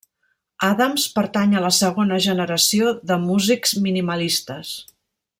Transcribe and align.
Adams 0.67 1.03
pertany 1.17 1.51
a 1.59 1.61
la 1.65 1.69
segona 1.81 2.17
generació 2.29 2.93
de 3.11 3.19
músics 3.27 3.75
minimalistes. 3.89 4.73